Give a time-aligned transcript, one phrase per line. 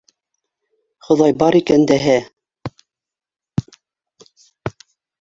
[1.07, 2.17] Хоҙай бар икән дәһә!